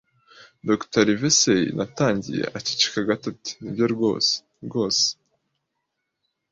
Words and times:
Dr. 0.67 1.01
Livesey- 1.09 1.61
”Natangiye. 1.77 2.43
Aceceka 2.57 3.01
gato 3.09 3.25
ati: 3.33 3.51
"Nibyo 3.59 3.85
rwose," 3.93 4.31
rwose 4.65 5.05